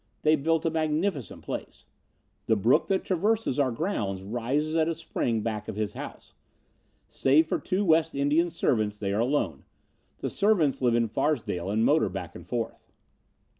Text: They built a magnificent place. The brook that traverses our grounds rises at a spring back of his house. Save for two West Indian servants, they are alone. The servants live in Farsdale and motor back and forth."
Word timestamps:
They 0.23 0.35
built 0.35 0.65
a 0.65 0.71
magnificent 0.71 1.43
place. 1.43 1.85
The 2.47 2.55
brook 2.55 2.87
that 2.87 3.03
traverses 3.05 3.59
our 3.59 3.71
grounds 3.71 4.23
rises 4.23 4.75
at 4.75 4.87
a 4.87 4.95
spring 4.95 5.41
back 5.41 5.67
of 5.67 5.75
his 5.75 5.93
house. 5.93 6.33
Save 7.07 7.45
for 7.45 7.59
two 7.59 7.85
West 7.85 8.15
Indian 8.15 8.49
servants, 8.49 8.97
they 8.97 9.13
are 9.13 9.19
alone. 9.21 9.63
The 10.17 10.31
servants 10.31 10.81
live 10.81 10.95
in 10.95 11.07
Farsdale 11.07 11.69
and 11.69 11.85
motor 11.85 12.09
back 12.09 12.33
and 12.33 12.47
forth." 12.47 12.89